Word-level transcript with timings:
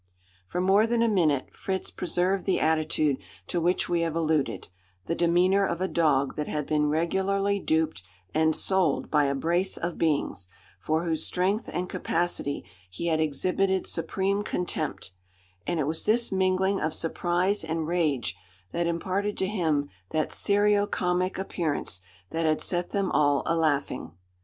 For 0.47 0.59
more 0.59 0.87
than 0.87 1.03
a 1.03 1.07
minute 1.07 1.53
Fritz 1.53 1.91
preserved 1.91 2.47
the 2.47 2.59
attitude 2.59 3.17
to 3.45 3.61
which 3.61 3.87
we 3.87 4.01
have 4.01 4.15
alluded: 4.15 4.67
the 5.05 5.13
demeanour 5.13 5.63
of 5.63 5.79
a 5.79 5.87
dog 5.87 6.35
that 6.37 6.47
had 6.47 6.65
been 6.65 6.87
regularly 6.87 7.59
duped 7.59 8.01
and 8.33 8.55
"sold" 8.55 9.11
by 9.11 9.25
a 9.25 9.35
brace 9.35 9.77
of 9.77 9.99
beings, 9.99 10.47
for 10.79 11.03
whose 11.03 11.23
strength 11.23 11.69
and 11.71 11.87
capacity 11.87 12.65
he 12.89 13.09
had 13.09 13.19
exhibited 13.19 13.85
supreme 13.85 14.41
contempt; 14.41 15.11
and 15.67 15.79
it 15.79 15.85
was 15.85 16.05
this 16.05 16.31
mingling 16.31 16.79
of 16.81 16.95
surprise 16.95 17.63
and 17.63 17.85
rage 17.85 18.35
that 18.71 18.87
imparted 18.87 19.37
to 19.37 19.45
him 19.47 19.87
that 20.09 20.33
serio 20.33 20.87
comic 20.87 21.37
appearance 21.37 22.01
that 22.31 22.47
had 22.47 22.59
set 22.59 22.89
them 22.89 23.11
all 23.11 23.43
a 23.45 23.55
laughing. 23.55 24.13